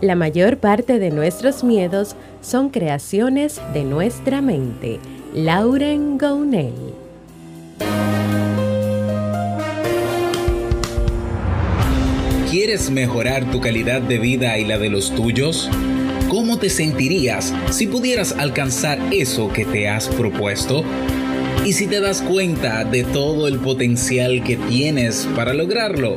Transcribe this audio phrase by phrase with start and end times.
[0.00, 5.00] La mayor parte de nuestros miedos son creaciones de nuestra mente.
[5.34, 6.72] Lauren Gounel.
[12.48, 15.68] ¿Quieres mejorar tu calidad de vida y la de los tuyos?
[16.28, 20.84] ¿Cómo te sentirías si pudieras alcanzar eso que te has propuesto?
[21.64, 26.16] ¿Y si te das cuenta de todo el potencial que tienes para lograrlo?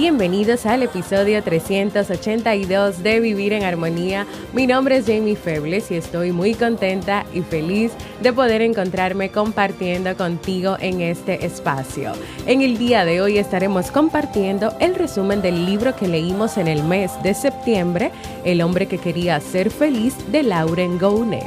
[0.00, 4.28] Bienvenidos al episodio 382 de Vivir en Armonía.
[4.52, 7.90] Mi nombre es Jamie Febles y estoy muy contenta y feliz
[8.22, 12.12] de poder encontrarme compartiendo contigo en este espacio.
[12.46, 16.84] En el día de hoy estaremos compartiendo el resumen del libro que leímos en el
[16.84, 18.12] mes de septiembre,
[18.44, 21.42] El hombre que quería ser feliz de Lauren Gounel.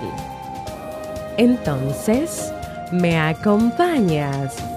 [1.37, 2.51] Entonces,
[2.91, 4.70] ¿me acompañas?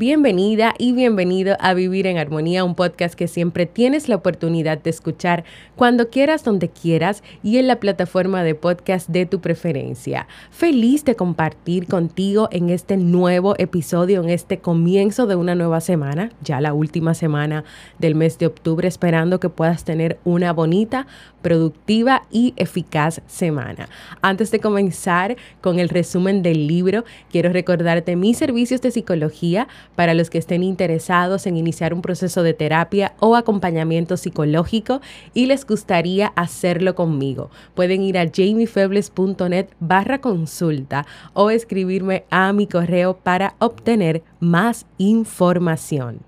[0.00, 4.88] Bienvenida y bienvenido a Vivir en Armonía, un podcast que siempre tienes la oportunidad de
[4.88, 5.44] escuchar
[5.76, 10.26] cuando quieras, donde quieras y en la plataforma de podcast de tu preferencia.
[10.50, 16.32] Feliz de compartir contigo en este nuevo episodio, en este comienzo de una nueva semana,
[16.42, 17.64] ya la última semana
[17.98, 21.06] del mes de octubre, esperando que puedas tener una bonita,
[21.42, 23.90] productiva y eficaz semana.
[24.22, 30.14] Antes de comenzar con el resumen del libro, quiero recordarte mis servicios de psicología para
[30.14, 35.00] los que estén interesados en iniciar un proceso de terapia o acompañamiento psicológico
[35.34, 37.50] y les gustaría hacerlo conmigo.
[37.74, 46.20] Pueden ir a jamiefebles.net barra consulta o escribirme a mi correo para obtener más información.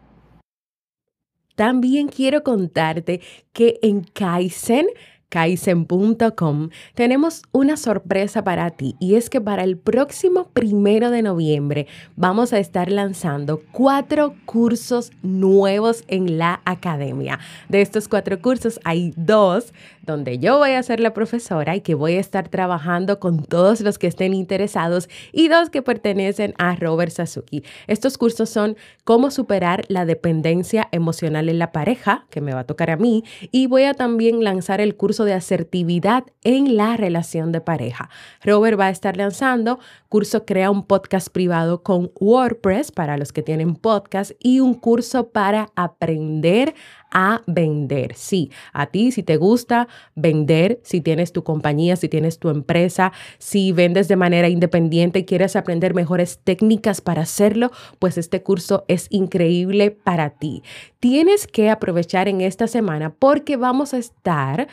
[1.55, 3.21] También quiero contarte
[3.53, 4.87] que en Kaizen
[5.33, 11.87] kaizen.com, tenemos una sorpresa para ti y es que para el próximo primero de noviembre
[12.17, 17.39] vamos a estar lanzando cuatro cursos nuevos en la academia.
[17.71, 21.95] De estos cuatro cursos hay dos donde yo voy a ser la profesora y que
[21.95, 26.75] voy a estar trabajando con todos los que estén interesados y dos que pertenecen a
[26.75, 27.65] Robert Sasuki.
[27.87, 32.67] Estos cursos son cómo superar la dependencia emocional en la pareja, que me va a
[32.67, 37.53] tocar a mí, y voy a también lanzar el curso de asertividad en la relación
[37.53, 38.11] de pareja.
[38.43, 43.43] Robert va a estar lanzando curso Crea un podcast privado con WordPress para los que
[43.43, 46.75] tienen podcast y un curso para aprender
[47.13, 48.15] a vender.
[48.15, 53.13] Sí, a ti si te gusta vender, si tienes tu compañía, si tienes tu empresa,
[53.39, 58.85] si vendes de manera independiente y quieres aprender mejores técnicas para hacerlo, pues este curso
[58.89, 60.63] es increíble para ti.
[61.01, 64.69] Tienes que aprovechar en esta semana porque vamos a estar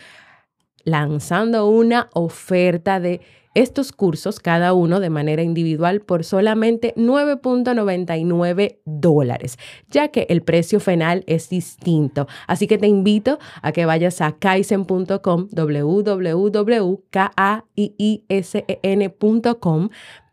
[0.84, 3.22] lanzando una oferta de
[3.56, 9.58] estos cursos, cada uno de manera individual, por solamente 9.99 dólares,
[9.90, 12.28] ya que el precio final es distinto.
[12.48, 17.10] Así que te invito a que vayas a kaizen.com, www.kaiisen.com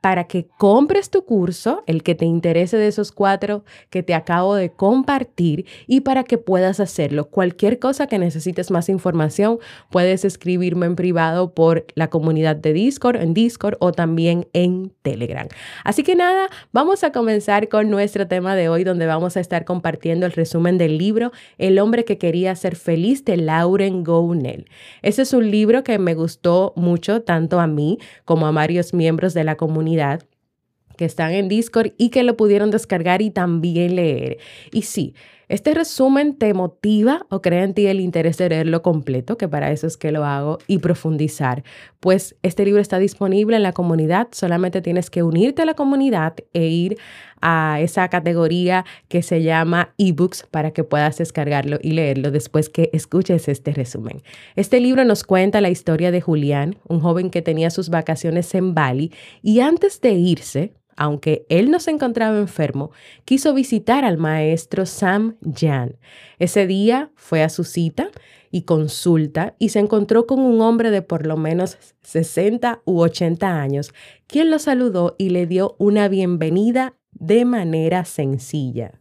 [0.06, 4.54] para que compres tu curso, el que te interese de esos cuatro que te acabo
[4.54, 7.28] de compartir y para que puedas hacerlo.
[7.28, 9.59] Cualquier cosa que necesites más información,
[9.91, 15.48] puedes escribirme en privado por la comunidad de Discord, en Discord o también en Telegram.
[15.83, 19.65] Así que nada, vamos a comenzar con nuestro tema de hoy donde vamos a estar
[19.65, 24.66] compartiendo el resumen del libro El hombre que quería ser feliz de Lauren Gounel.
[25.03, 29.34] Ese es un libro que me gustó mucho tanto a mí como a varios miembros
[29.34, 29.96] de la comunidad
[30.97, 34.39] que están en Discord y que lo pudieron descargar y también leer.
[34.72, 35.15] Y sí,
[35.48, 39.71] Este resumen te motiva o crea en ti el interés de leerlo completo, que para
[39.71, 41.63] eso es que lo hago, y profundizar.
[42.01, 46.34] Pues este libro está disponible en la comunidad, solamente tienes que unirte a la comunidad
[46.53, 46.98] e ir
[47.41, 52.91] a esa categoría que se llama ebooks para que puedas descargarlo y leerlo después que
[52.93, 54.22] escuches este resumen.
[54.57, 58.75] Este libro nos cuenta la historia de Julián, un joven que tenía sus vacaciones en
[58.75, 59.13] Bali
[59.43, 62.91] y antes de irse, aunque él no se encontraba enfermo,
[63.25, 65.97] quiso visitar al maestro Sam Jan.
[66.39, 68.10] Ese día fue a su cita
[68.51, 73.60] y consulta y se encontró con un hombre de por lo menos 60 u 80
[73.60, 73.93] años,
[74.27, 79.01] quien lo saludó y le dio una bienvenida de manera sencilla.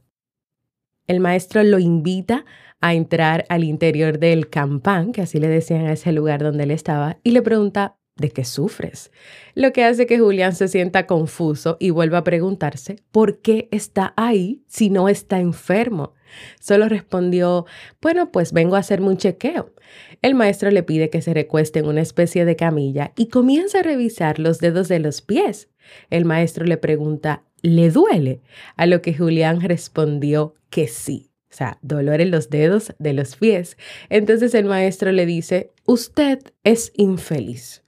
[1.08, 2.46] El maestro lo invita
[2.82, 6.72] a entrar al interior del campán, que así le decían a ese lugar donde él
[6.72, 9.12] estaba, y le pregunta de qué sufres,
[9.56, 14.14] lo que hace que Julián se sienta confuso y vuelva a preguntarse por qué está
[14.16, 16.14] ahí si no está enfermo.
[16.60, 17.66] Solo respondió,
[18.02, 19.74] bueno, pues vengo a hacerme un chequeo.
[20.22, 23.84] El maestro le pide que se recueste en una especie de camilla y comienza a
[23.84, 25.70] revisar los dedos de los pies.
[26.10, 28.42] El maestro le pregunta, ¿le duele?
[28.78, 31.32] A lo que Julián respondió que sí.
[31.52, 33.78] O sea, dolor en los dedos de los pies.
[34.10, 37.85] Entonces el maestro le dice, usted es infeliz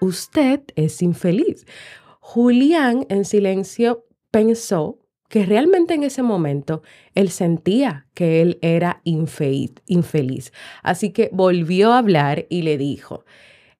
[0.00, 1.66] usted es infeliz.
[2.20, 4.98] Julián en silencio pensó
[5.28, 6.82] que realmente en ese momento
[7.14, 10.52] él sentía que él era infeliz.
[10.82, 13.24] Así que volvió a hablar y le dijo,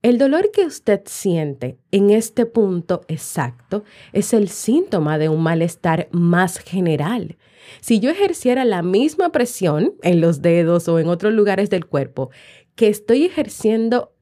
[0.03, 6.09] el dolor que usted siente en este punto exacto es el síntoma de un malestar
[6.13, 7.37] más general.
[7.81, 12.31] Si yo ejerciera la misma presión en los dedos o en otros lugares del cuerpo
[12.77, 14.15] que estoy ejerciendo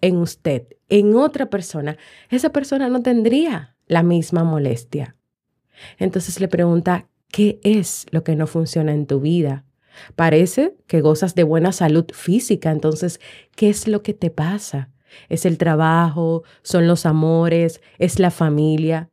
[0.00, 1.96] en usted, en otra persona,
[2.30, 5.16] esa persona no tendría la misma molestia.
[5.98, 9.64] Entonces le pregunta, ¿qué es lo que no funciona en tu vida?
[10.16, 13.20] Parece que gozas de buena salud física, entonces,
[13.56, 14.90] ¿qué es lo que te pasa?
[15.28, 16.44] ¿Es el trabajo?
[16.62, 17.80] ¿Son los amores?
[17.98, 19.10] ¿Es la familia?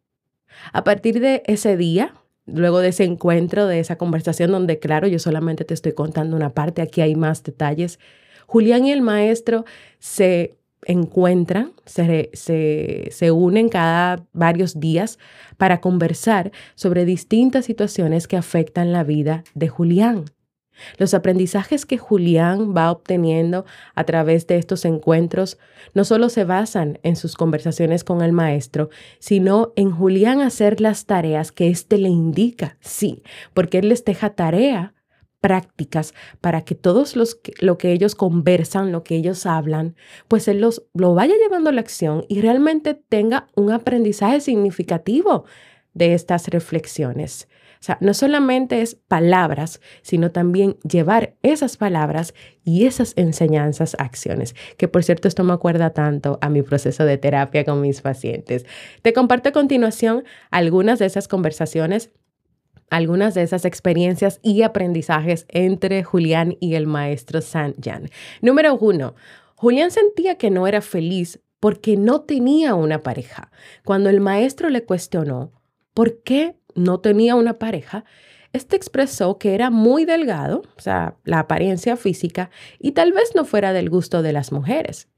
[0.74, 2.14] A partir de ese día,
[2.46, 6.54] luego de ese encuentro, de esa conversación donde, claro, yo solamente te estoy contando una
[6.54, 8.00] parte, aquí hay más detalles,
[8.48, 9.66] Julián y el maestro
[9.98, 10.56] se
[10.86, 15.20] encuentran, se, se, unen cada varios días
[15.58, 20.26] para conversar sobre distintas situaciones que afectan la vida de Julián.
[20.98, 23.66] Los aprendizajes que Julián va obteniendo
[23.96, 25.58] a través de estos encuentros
[25.94, 28.90] no solo se basan en sus conversaciones con el maestro,
[29.20, 33.24] sino en Julián hacer las tareas que éste le indica, sí,
[33.54, 34.94] porque él les deja tarea
[35.46, 39.96] prácticas para que todos los lo que ellos conversan, lo que ellos hablan,
[40.28, 45.46] pues él los, lo vaya llevando a la acción y realmente tenga un aprendizaje significativo
[45.94, 47.48] de estas reflexiones.
[47.80, 52.34] O sea, no solamente es palabras, sino también llevar esas palabras
[52.64, 57.06] y esas enseñanzas a acciones, que por cierto esto me acuerda tanto a mi proceso
[57.06, 58.66] de terapia con mis pacientes.
[59.04, 62.10] Te comparto a continuación algunas de esas conversaciones
[62.90, 68.10] algunas de esas experiencias y aprendizajes entre Julián y el maestro San Jan.
[68.42, 69.16] Número uno,
[69.56, 73.52] Julián sentía que no era feliz porque no tenía una pareja.
[73.84, 75.52] Cuando el maestro le cuestionó
[75.94, 78.06] por qué no tenía una pareja,
[78.54, 82.50] este expresó que era muy delgado, o sea, la apariencia física,
[82.80, 85.10] y tal vez no fuera del gusto de las mujeres.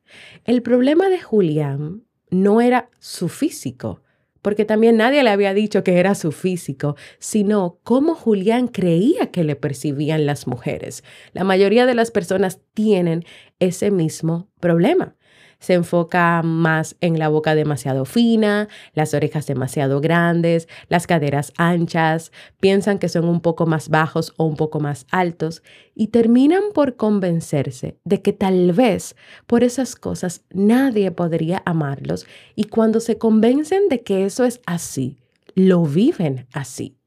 [0.46, 4.02] El problema de Julián no era su físico,
[4.42, 9.44] porque también nadie le había dicho que era su físico, sino cómo Julián creía que
[9.44, 11.04] le percibían las mujeres.
[11.34, 13.26] La mayoría de las personas tienen
[13.60, 15.16] ese mismo problema
[15.60, 22.32] se enfoca más en la boca demasiado fina, las orejas demasiado grandes, las caderas anchas,
[22.60, 25.64] piensan que son un poco más bajos o un poco más altos
[25.96, 32.66] y terminan por convencerse de que tal vez por esas cosas nadie podría amarlos y
[32.66, 35.18] cuando se convencen de que eso es así,
[35.56, 36.98] lo viven así.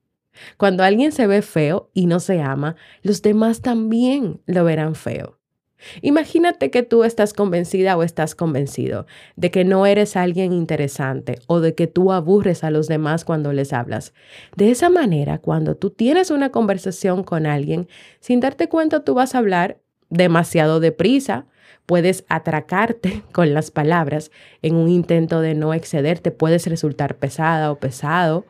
[0.56, 5.39] Cuando alguien se ve feo y no se ama, los demás también lo verán feo.
[6.02, 9.06] Imagínate que tú estás convencida o estás convencido
[9.36, 13.52] de que no eres alguien interesante o de que tú aburres a los demás cuando
[13.52, 14.12] les hablas.
[14.56, 17.88] De esa manera, cuando tú tienes una conversación con alguien,
[18.20, 19.78] sin darte cuenta tú vas a hablar
[20.10, 21.46] demasiado deprisa,
[21.86, 24.30] puedes atracarte con las palabras
[24.62, 28.46] en un intento de no excederte, puedes resultar pesada o pesado,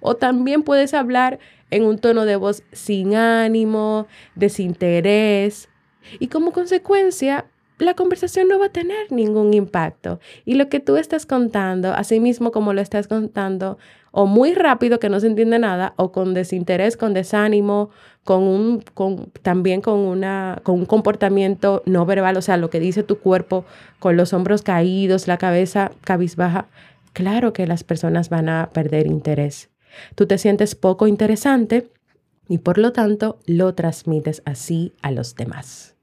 [0.00, 1.38] o también puedes hablar
[1.70, 5.68] en un tono de voz sin ánimo, desinterés,
[6.18, 7.46] y como consecuencia
[7.78, 10.20] la conversación no va a tener ningún impacto.
[10.44, 13.78] Y lo que tú estás contando, así mismo como lo estás contando,
[14.12, 17.90] o muy rápido que no se entiende nada, o con desinterés, con desánimo,
[18.22, 22.80] con un, con, también con, una, con un comportamiento no verbal, o sea, lo que
[22.80, 23.64] dice tu cuerpo,
[23.98, 26.66] con los hombros caídos, la cabeza cabizbaja,
[27.12, 29.70] claro que las personas van a perder interés.
[30.14, 31.90] Tú te sientes poco interesante
[32.48, 35.93] y por lo tanto lo transmites así a los demás.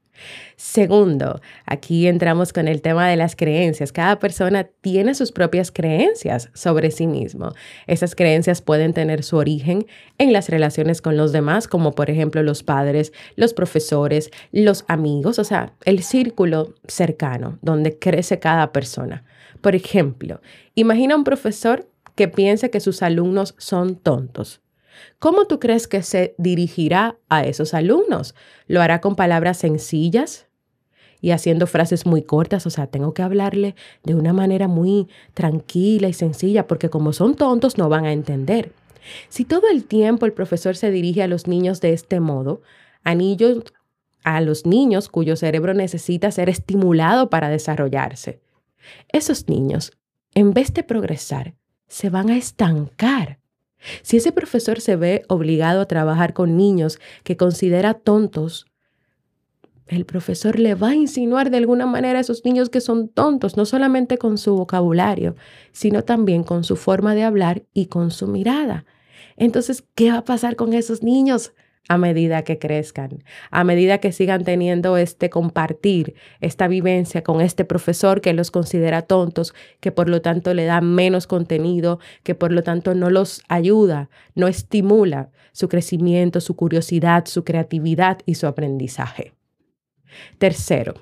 [0.56, 3.92] Segundo, aquí entramos con el tema de las creencias.
[3.92, 7.52] Cada persona tiene sus propias creencias sobre sí mismo.
[7.86, 9.86] Esas creencias pueden tener su origen
[10.18, 15.38] en las relaciones con los demás, como por ejemplo los padres, los profesores, los amigos,
[15.38, 19.24] o sea, el círculo cercano donde crece cada persona.
[19.60, 20.40] Por ejemplo,
[20.74, 24.61] imagina un profesor que piense que sus alumnos son tontos.
[25.18, 28.34] ¿Cómo tú crees que se dirigirá a esos alumnos?
[28.66, 30.46] ¿Lo hará con palabras sencillas
[31.20, 32.66] y haciendo frases muy cortas?
[32.66, 37.34] O sea, tengo que hablarle de una manera muy tranquila y sencilla porque como son
[37.34, 38.72] tontos no van a entender.
[39.28, 42.62] Si todo el tiempo el profesor se dirige a los niños de este modo,
[43.02, 48.40] a los niños cuyo cerebro necesita ser estimulado para desarrollarse,
[49.08, 49.92] esos niños,
[50.34, 51.54] en vez de progresar,
[51.88, 53.41] se van a estancar
[54.02, 58.66] si ese profesor se ve obligado a trabajar con niños que considera tontos,
[59.86, 63.56] el profesor le va a insinuar de alguna manera a esos niños que son tontos,
[63.56, 65.36] no solamente con su vocabulario,
[65.72, 68.86] sino también con su forma de hablar y con su mirada.
[69.36, 71.52] Entonces, ¿qué va a pasar con esos niños?
[71.88, 77.64] A medida que crezcan, a medida que sigan teniendo este compartir, esta vivencia con este
[77.64, 82.52] profesor que los considera tontos, que por lo tanto le da menos contenido, que por
[82.52, 88.46] lo tanto no los ayuda, no estimula su crecimiento, su curiosidad, su creatividad y su
[88.46, 89.34] aprendizaje.
[90.38, 90.94] Tercero,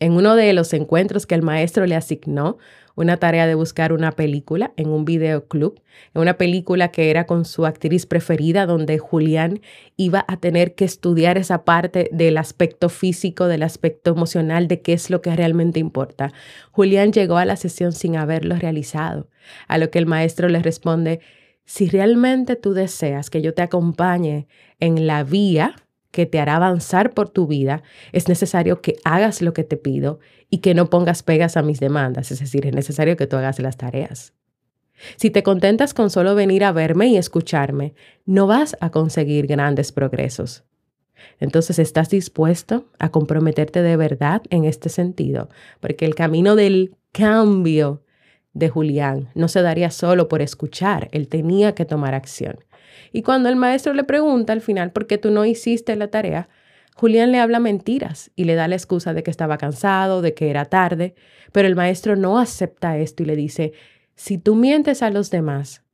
[0.00, 2.58] en uno de los encuentros que el maestro le asignó,
[2.98, 5.80] una tarea de buscar una película en un videoclub,
[6.14, 9.60] una película que era con su actriz preferida, donde Julián
[9.96, 14.94] iba a tener que estudiar esa parte del aspecto físico, del aspecto emocional, de qué
[14.94, 16.32] es lo que realmente importa.
[16.72, 19.28] Julián llegó a la sesión sin haberlo realizado,
[19.68, 21.20] a lo que el maestro le responde,
[21.64, 24.48] si realmente tú deseas que yo te acompañe
[24.80, 25.76] en la vía,
[26.10, 30.18] que te hará avanzar por tu vida, es necesario que hagas lo que te pido
[30.50, 33.58] y que no pongas pegas a mis demandas, es decir, es necesario que tú hagas
[33.58, 34.32] las tareas.
[35.16, 37.94] Si te contentas con solo venir a verme y escucharme,
[38.26, 40.64] no vas a conseguir grandes progresos.
[41.40, 45.48] Entonces, ¿estás dispuesto a comprometerte de verdad en este sentido?
[45.80, 48.02] Porque el camino del cambio
[48.52, 52.58] de Julián no se daría solo por escuchar, él tenía que tomar acción.
[53.12, 56.48] Y cuando el maestro le pregunta al final por qué tú no hiciste la tarea,
[56.98, 60.50] Julián le habla mentiras y le da la excusa de que estaba cansado, de que
[60.50, 61.14] era tarde,
[61.52, 63.72] pero el maestro no acepta esto y le dice,
[64.16, 65.84] si tú mientes a los demás,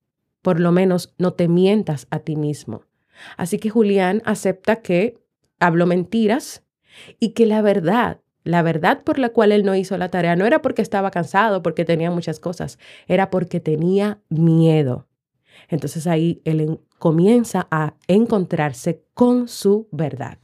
[0.40, 2.86] por lo menos no te mientas a ti mismo.
[3.36, 5.18] Así que Julián acepta que
[5.60, 6.62] habló mentiras
[7.20, 10.46] y que la verdad, la verdad por la cual él no hizo la tarea no
[10.46, 15.06] era porque estaba cansado, porque tenía muchas cosas, era porque tenía miedo.
[15.68, 20.38] Entonces ahí él comienza a encontrarse con su verdad.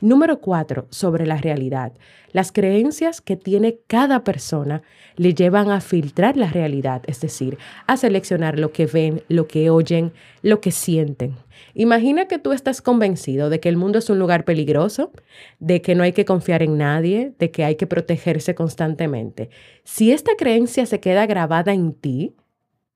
[0.00, 1.92] Número cuatro, sobre la realidad.
[2.32, 4.82] Las creencias que tiene cada persona
[5.16, 9.70] le llevan a filtrar la realidad, es decir, a seleccionar lo que ven, lo que
[9.70, 10.12] oyen,
[10.42, 11.36] lo que sienten.
[11.74, 15.12] Imagina que tú estás convencido de que el mundo es un lugar peligroso,
[15.58, 19.50] de que no hay que confiar en nadie, de que hay que protegerse constantemente.
[19.84, 22.34] Si esta creencia se queda grabada en ti,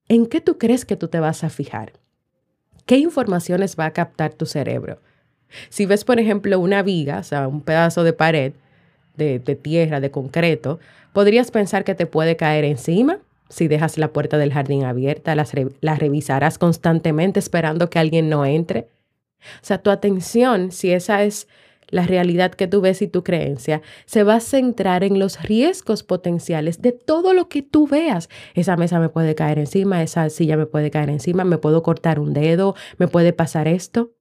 [0.07, 1.93] ¿en qué tú crees que tú te vas a fijar?
[2.85, 5.01] ¿Qué informaciones va a captar tu cerebro?
[5.69, 8.53] Si ves, por ejemplo, una viga, o sea, un pedazo de pared,
[9.15, 10.79] de, tierra, de concreto,
[11.13, 13.19] podrías pensar que te puede caer encima.
[13.49, 18.87] Si dejas la puerta del jardín abierta, la revisarás constantemente esperando que alguien no entre.
[19.61, 21.47] O sea, tu atención, si esa es
[21.89, 26.03] la realidad que tú ves y tu creencia, se va a centrar en los riesgos
[26.03, 28.29] potenciales de todo lo que tú veas.
[28.55, 32.19] Esa mesa me puede caer encima, esa silla me puede caer encima, me puedo cortar
[32.19, 34.11] un dedo, me puede pasar esto.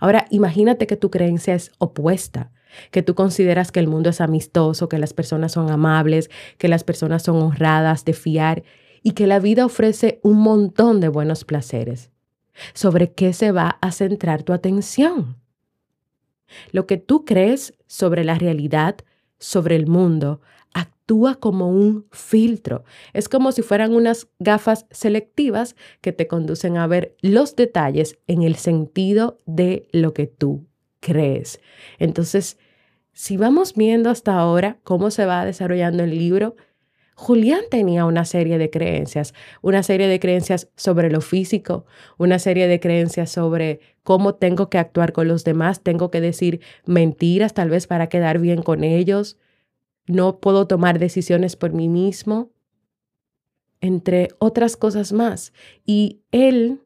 [0.00, 2.50] Ahora, imagínate que tu creencia es opuesta,
[2.90, 6.84] que tú consideras que el mundo es amistoso, que las personas son amables, que las
[6.84, 8.62] personas son honradas, de fiar
[9.02, 12.10] y que la vida ofrece un montón de buenos placeres.
[12.72, 15.36] ¿Sobre qué se va a centrar tu atención?
[16.72, 18.96] Lo que tú crees sobre la realidad,
[19.38, 20.40] sobre el mundo,
[21.04, 22.84] actúa como un filtro.
[23.12, 28.42] Es como si fueran unas gafas selectivas que te conducen a ver los detalles en
[28.42, 30.66] el sentido de lo que tú
[31.00, 31.60] crees.
[31.98, 32.56] Entonces,
[33.12, 36.56] si vamos viendo hasta ahora cómo se va desarrollando el libro,
[37.16, 41.84] Julián tenía una serie de creencias, una serie de creencias sobre lo físico,
[42.16, 46.60] una serie de creencias sobre cómo tengo que actuar con los demás, tengo que decir
[46.86, 49.36] mentiras tal vez para quedar bien con ellos,
[50.06, 52.50] no puedo tomar decisiones por mí mismo,
[53.80, 55.52] entre otras cosas más.
[55.84, 56.80] Y él,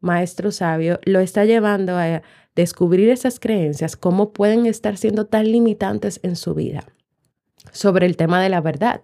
[0.00, 2.22] maestro sabio, lo está llevando a
[2.54, 6.86] descubrir esas creencias, cómo pueden estar siendo tan limitantes en su vida.
[7.72, 9.00] Sobre el tema de la verdad,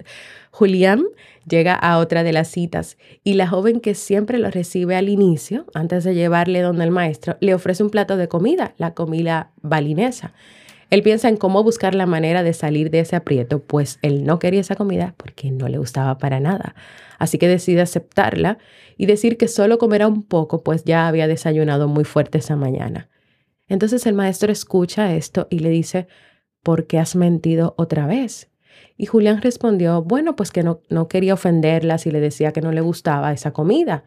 [0.51, 1.05] Julián
[1.49, 5.67] llega a otra de las citas y la joven que siempre lo recibe al inicio,
[5.75, 10.35] antes de llevarle donde el maestro, le ofrece un plato de comida, la comida balinesa.
[10.91, 14.41] Él piensa en cómo buscar la manera de salir de ese aprieto, pues él no
[14.41, 16.75] quería esa comida porque no le gustaba para nada.
[17.19, 18.59] Así que decide aceptarla
[18.97, 23.09] y decir que solo comerá un poco, pues ya había desayunado muy fuerte esa mañana.
[23.69, 26.09] Entonces el maestro escucha esto y le dice,
[26.63, 28.51] ¿por qué has mentido otra vez?
[28.97, 32.73] Y Julián respondió, bueno, pues que no, no quería ofenderla si le decía que no
[32.73, 34.03] le gustaba esa comida.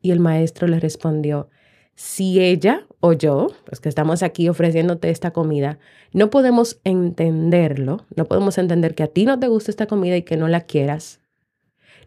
[0.00, 1.50] Y el maestro le respondió,
[1.94, 5.78] si ella o yo, pues que estamos aquí ofreciéndote esta comida,
[6.12, 10.22] no podemos entenderlo, no podemos entender que a ti no te gusta esta comida y
[10.22, 11.20] que no la quieras,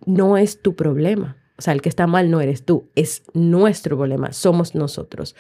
[0.05, 1.37] no es tu problema.
[1.57, 5.35] O sea, el que está mal no eres tú, es nuestro problema, somos nosotros.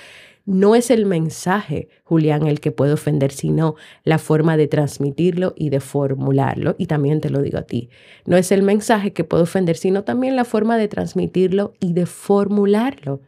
[0.45, 5.69] No es el mensaje, Julián, el que puede ofender, sino la forma de transmitirlo y
[5.71, 6.75] de formularlo.
[6.77, 7.89] Y también te lo digo a ti.
[8.25, 12.05] No es el mensaje que puede ofender, sino también la forma de transmitirlo y de
[12.05, 13.21] formularlo.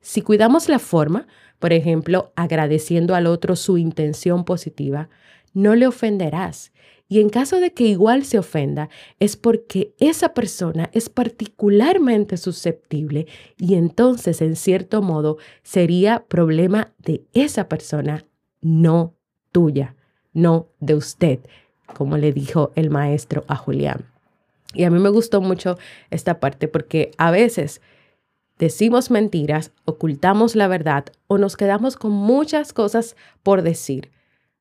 [0.00, 1.26] Si cuidamos la forma,
[1.58, 5.08] por ejemplo, agradeciendo al otro su intención positiva,
[5.52, 6.72] no le ofenderás
[7.10, 8.88] y en caso de que igual se ofenda,
[9.18, 13.26] es porque esa persona es particularmente susceptible
[13.58, 18.24] y entonces, en cierto modo, sería problema de esa persona,
[18.60, 19.16] no
[19.50, 19.96] tuya,
[20.32, 21.40] no de usted,
[21.96, 24.06] como le dijo el maestro a Julián.
[24.72, 25.78] Y a mí me gustó mucho
[26.10, 27.80] esta parte porque a veces
[28.60, 34.12] decimos mentiras, ocultamos la verdad o nos quedamos con muchas cosas por decir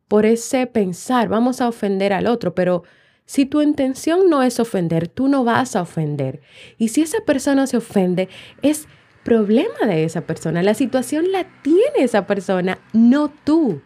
[0.10, 2.84] por ese pensar, vamos a ofender al otro, pero
[3.26, 6.42] si tu intención no es ofender, tú no vas a ofender.
[6.80, 8.28] Y si esa persona se ofende,
[8.64, 8.88] es
[9.24, 10.64] problema de esa persona.
[10.64, 13.82] La situación la tiene esa persona, no tú.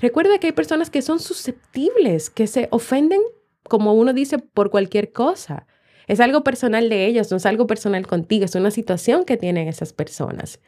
[0.00, 3.20] Recuerda que hay personas que son susceptibles, que se ofenden,
[3.68, 5.66] como uno dice, por cualquier cosa.
[6.06, 9.68] Es algo personal de ellos, no es algo personal contigo, es una situación que tienen
[9.68, 10.60] esas personas.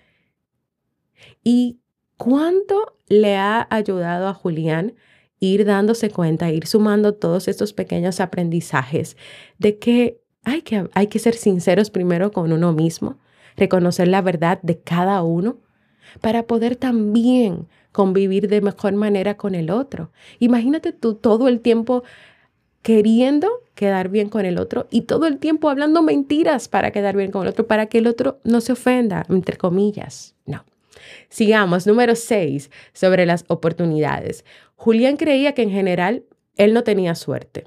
[1.45, 1.79] Y
[2.19, 4.95] ¿Cuánto le ha ayudado a Julián
[5.39, 9.17] ir dándose cuenta, ir sumando todos estos pequeños aprendizajes
[9.57, 13.19] de que hay que, hay que ser sinceros primero con uno mismo,
[13.57, 15.59] reconocer la verdad de cada uno
[16.21, 20.11] para poder también convivir de mejor manera con el otro.
[20.41, 22.03] Imagínate tú todo el tiempo
[22.83, 27.31] queriendo quedar bien con el otro y todo el tiempo hablando mentiras para quedar bien
[27.31, 30.35] con el otro, para que el otro no se ofenda, entre comillas.
[30.47, 30.65] No.
[31.29, 34.45] Sigamos, número 6, sobre las oportunidades.
[34.77, 36.25] Julián creía que en general
[36.57, 37.67] él no tenía suerte.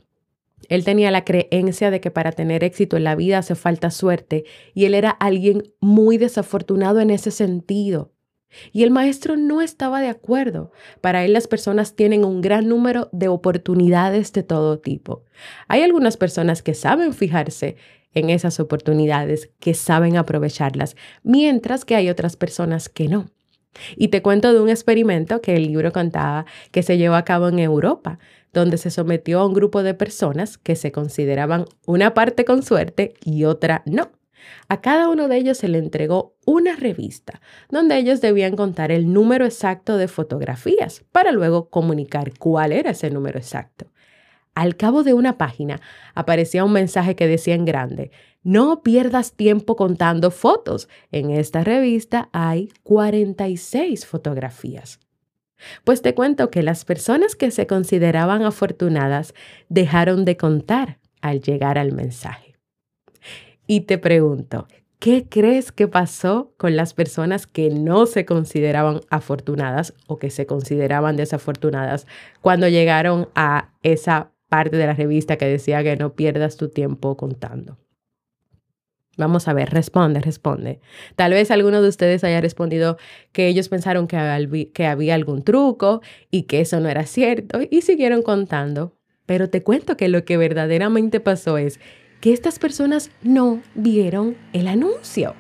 [0.70, 4.46] Él tenía la creencia de que para tener éxito en la vida hace falta suerte
[4.74, 8.12] y él era alguien muy desafortunado en ese sentido.
[8.72, 10.72] Y el maestro no estaba de acuerdo.
[11.02, 15.24] Para él las personas tienen un gran número de oportunidades de todo tipo.
[15.68, 17.76] Hay algunas personas que saben fijarse
[18.14, 23.32] en esas oportunidades, que saben aprovecharlas, mientras que hay otras personas que no.
[23.96, 27.48] Y te cuento de un experimento que el libro contaba que se llevó a cabo
[27.48, 28.20] en Europa,
[28.54, 33.14] donde se sometió a un grupo de personas que se consideraban una parte con suerte
[33.24, 34.12] y otra no.
[34.68, 39.12] A cada uno de ellos se le entregó una revista donde ellos debían contar el
[39.12, 43.88] número exacto de fotografías para luego comunicar cuál era ese número exacto.
[44.54, 45.80] Al cabo de una página
[46.14, 48.12] aparecía un mensaje que decía en grande,
[48.44, 50.90] no pierdas tiempo contando fotos.
[51.12, 55.00] En esta revista hay 46 fotografías.
[55.84, 59.34] Pues te cuento que las personas que se consideraban afortunadas
[59.70, 62.51] dejaron de contar al llegar al mensaje.
[63.72, 64.68] Y te pregunto,
[65.00, 70.46] ¿qué crees que pasó con las personas que no se consideraban afortunadas o que se
[70.46, 72.06] consideraban desafortunadas
[72.42, 77.16] cuando llegaron a esa parte de la revista que decía que no pierdas tu tiempo
[77.16, 77.78] contando.
[79.16, 80.82] Vamos a ver, responde, responde.
[81.16, 82.98] Tal vez alguno de ustedes haya respondido
[83.32, 87.84] que ellos pensaron que, que había algún truco y que eso no era cierto y
[87.84, 88.98] siguieron contando.
[89.26, 91.80] Pero te cuento que lo que verdaderamente pasó es
[92.22, 95.36] que estas personas no vieron el anuncio.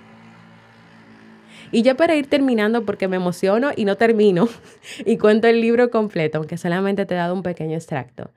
[1.71, 4.49] Y ya para ir terminando, porque me emociono y no termino,
[5.05, 8.31] y cuento el libro completo, aunque solamente te he dado un pequeño extracto.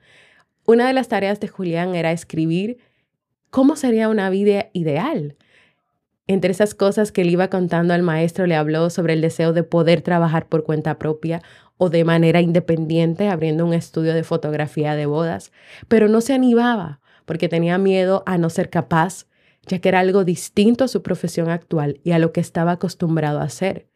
[0.65, 2.77] Una de las tareas de Julián era escribir
[3.49, 5.35] cómo sería una vida ideal.
[6.27, 9.63] Entre esas cosas que le iba contando al maestro, le habló sobre el deseo de
[9.63, 11.41] poder trabajar por cuenta propia
[11.77, 15.51] o de manera independiente abriendo un estudio de fotografía de bodas,
[15.87, 19.27] pero no se animaba porque tenía miedo a no ser capaz,
[19.65, 23.39] ya que era algo distinto a su profesión actual y a lo que estaba acostumbrado
[23.39, 23.87] a hacer.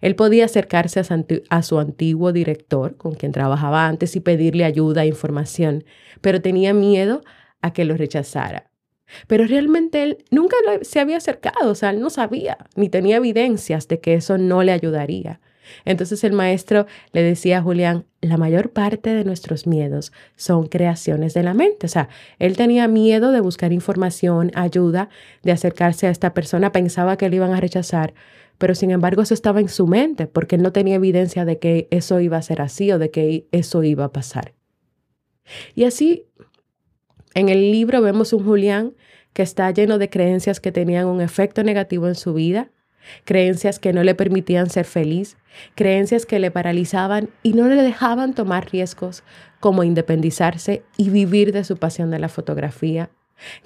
[0.00, 1.02] Él podía acercarse
[1.50, 5.84] a su antiguo director, con quien trabajaba antes, y pedirle ayuda e información,
[6.20, 7.22] pero tenía miedo
[7.60, 8.70] a que lo rechazara.
[9.26, 13.88] Pero realmente él nunca se había acercado, o sea, él no sabía, ni tenía evidencias
[13.88, 15.40] de que eso no le ayudaría.
[15.84, 21.34] Entonces el maestro le decía a Julián, la mayor parte de nuestros miedos son creaciones
[21.34, 21.86] de la mente.
[21.86, 25.08] O sea, él tenía miedo de buscar información, ayuda,
[25.42, 28.14] de acercarse a esta persona, pensaba que le iban a rechazar,
[28.58, 31.88] pero sin embargo eso estaba en su mente porque él no tenía evidencia de que
[31.90, 34.54] eso iba a ser así o de que eso iba a pasar.
[35.74, 36.26] Y así,
[37.34, 38.94] en el libro vemos un Julián
[39.32, 42.70] que está lleno de creencias que tenían un efecto negativo en su vida,
[43.24, 45.36] creencias que no le permitían ser feliz,
[45.74, 49.22] creencias que le paralizaban y no le dejaban tomar riesgos
[49.60, 53.10] como independizarse y vivir de su pasión de la fotografía,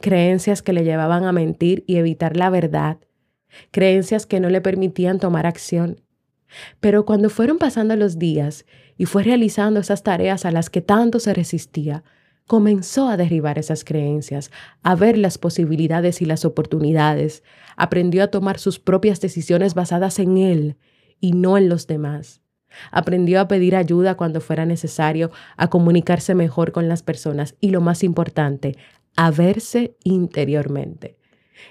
[0.00, 2.98] creencias que le llevaban a mentir y evitar la verdad,
[3.70, 6.00] creencias que no le permitían tomar acción.
[6.80, 11.18] Pero cuando fueron pasando los días y fue realizando esas tareas a las que tanto
[11.18, 12.04] se resistía,
[12.46, 14.50] comenzó a derribar esas creencias,
[14.82, 17.42] a ver las posibilidades y las oportunidades,
[17.76, 20.76] aprendió a tomar sus propias decisiones basadas en él
[21.20, 22.42] y no en los demás.
[22.90, 27.80] Aprendió a pedir ayuda cuando fuera necesario, a comunicarse mejor con las personas y lo
[27.80, 28.76] más importante,
[29.16, 31.16] a verse interiormente.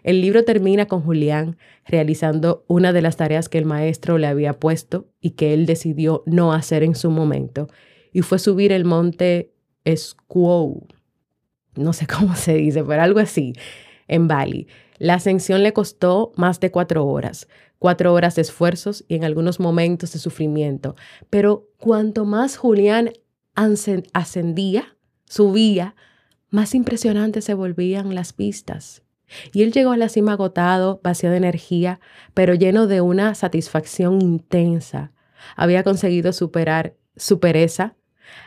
[0.03, 4.59] El libro termina con Julián realizando una de las tareas que el maestro le había
[4.59, 7.67] puesto y que él decidió no hacer en su momento,
[8.11, 9.54] y fue subir el monte
[9.93, 10.87] Squow,
[11.75, 13.53] no sé cómo se dice, pero algo así,
[14.07, 14.67] en Bali.
[14.97, 17.47] La ascensión le costó más de cuatro horas,
[17.79, 20.95] cuatro horas de esfuerzos y en algunos momentos de sufrimiento.
[21.29, 23.11] Pero cuanto más Julián
[23.53, 25.95] ascendía, subía,
[26.49, 29.03] más impresionantes se volvían las pistas.
[29.51, 31.99] Y él llegó a la cima agotado, vacío de energía,
[32.33, 35.11] pero lleno de una satisfacción intensa.
[35.55, 37.95] Había conseguido superar su pereza,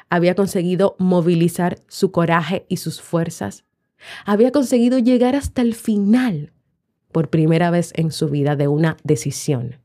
[0.08, 3.64] había conseguido movilizar su coraje y sus fuerzas.
[4.24, 6.52] Había conseguido llegar hasta el final
[7.12, 9.76] por primera vez en su vida de una decisión.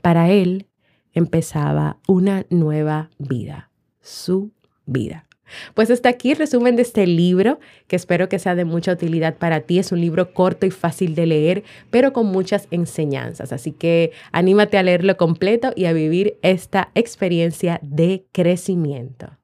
[0.00, 0.68] Para él
[1.12, 4.52] empezaba una nueva vida, su
[4.86, 5.26] vida.
[5.74, 9.36] Pues hasta aquí el resumen de este libro, que espero que sea de mucha utilidad
[9.36, 9.78] para ti.
[9.78, 13.52] Es un libro corto y fácil de leer, pero con muchas enseñanzas.
[13.52, 19.41] Así que anímate a leerlo completo y a vivir esta experiencia de crecimiento.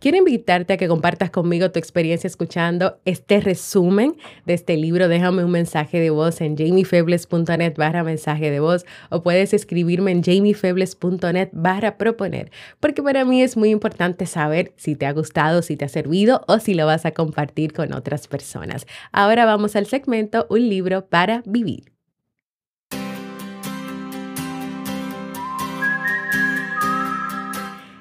[0.00, 5.08] Quiero invitarte a que compartas conmigo tu experiencia escuchando este resumen de este libro.
[5.08, 10.22] Déjame un mensaje de voz en jamiefebles.net barra mensaje de voz o puedes escribirme en
[10.22, 15.76] jamiefebles.net barra proponer, porque para mí es muy importante saber si te ha gustado, si
[15.76, 18.86] te ha servido o si lo vas a compartir con otras personas.
[19.12, 21.99] Ahora vamos al segmento Un libro para vivir.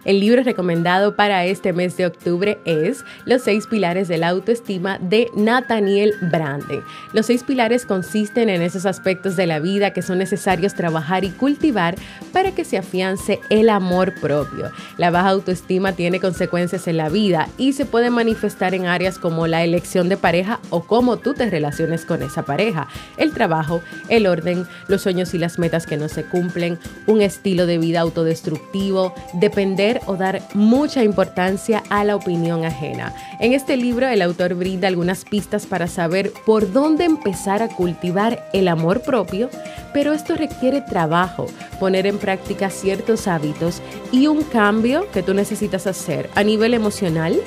[0.09, 4.97] El libro recomendado para este mes de octubre es Los seis pilares de la autoestima
[4.97, 6.81] de Nathaniel Brande.
[7.13, 11.29] Los seis pilares consisten en esos aspectos de la vida que son necesarios trabajar y
[11.29, 11.93] cultivar
[12.33, 14.71] para que se afiance el amor propio.
[14.97, 19.45] La baja autoestima tiene consecuencias en la vida y se puede manifestar en áreas como
[19.45, 24.25] la elección de pareja o cómo tú te relaciones con esa pareja, el trabajo, el
[24.25, 29.13] orden, los sueños y las metas que no se cumplen, un estilo de vida autodestructivo,
[29.33, 33.13] depender o dar mucha importancia a la opinión ajena.
[33.39, 38.47] En este libro el autor brinda algunas pistas para saber por dónde empezar a cultivar
[38.53, 39.49] el amor propio,
[39.93, 41.47] pero esto requiere trabajo,
[41.79, 43.81] poner en práctica ciertos hábitos
[44.11, 47.39] y un cambio que tú necesitas hacer a nivel emocional,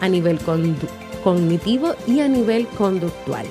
[0.00, 0.38] a nivel
[1.24, 3.46] cognitivo y a nivel conductual.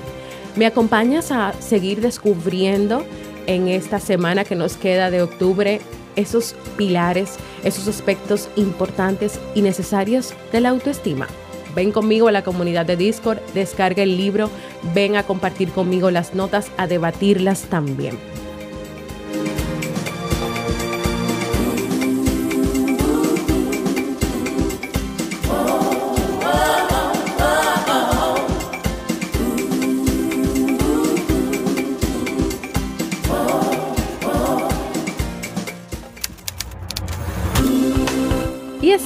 [0.56, 3.04] ¿Me acompañas a seguir descubriendo
[3.46, 5.80] en esta semana que nos queda de octubre
[6.18, 11.28] esos pilares, esos aspectos importantes y necesarios de la autoestima.
[11.74, 14.50] Ven conmigo a la comunidad de Discord, descarga el libro,
[14.94, 18.18] ven a compartir conmigo las notas, a debatirlas también.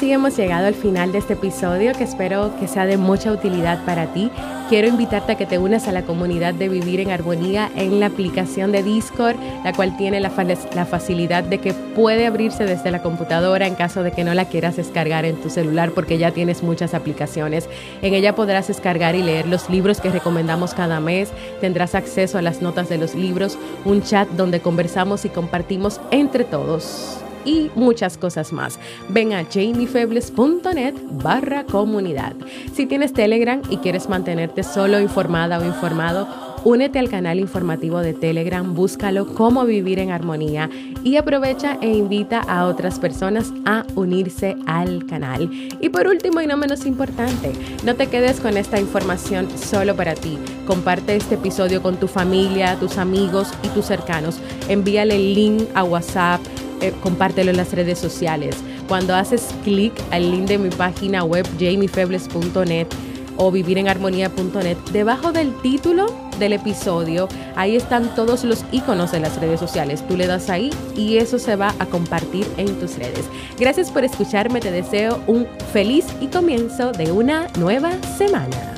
[0.03, 3.85] Así hemos llegado al final de este episodio que espero que sea de mucha utilidad
[3.85, 4.33] para ti.
[4.69, 8.07] Quiero invitarte a que te unas a la comunidad de Vivir en Armonía en la
[8.07, 10.33] aplicación de Discord, la cual tiene la,
[10.75, 14.47] la facilidad de que puede abrirse desde la computadora en caso de que no la
[14.47, 17.69] quieras descargar en tu celular porque ya tienes muchas aplicaciones.
[18.03, 22.43] En ella podrás descargar y leer los libros que recomendamos cada mes, tendrás acceso a
[22.43, 28.17] las notas de los libros, un chat donde conversamos y compartimos entre todos y muchas
[28.19, 28.79] cosas más.
[29.09, 32.35] Ven a jamiefebles.net barra comunidad.
[32.75, 36.29] Si tienes Telegram y quieres mantenerte solo informada o informado,
[36.65, 40.71] únete al canal informativo de Telegram, búscalo cómo vivir en armonía
[41.03, 45.51] y aprovecha e invita a otras personas a unirse al canal.
[45.81, 47.53] Y por último y no menos importante,
[47.85, 50.39] no te quedes con esta información solo para ti.
[50.67, 54.39] Comparte este episodio con tu familia, tus amigos y tus cercanos.
[54.69, 56.41] Envíale el link a WhatsApp
[56.83, 58.57] eh, compártelo en las redes sociales.
[58.89, 62.89] Cuando haces clic al link de mi página web jamiefebles.net
[63.37, 66.07] o vivirenharmonía.net, debajo del título
[66.39, 70.07] del episodio, ahí están todos los iconos de las redes sociales.
[70.07, 73.25] Tú le das ahí y eso se va a compartir en tus redes.
[73.59, 78.72] Gracias por escucharme, te deseo un feliz y comienzo de una nueva semana.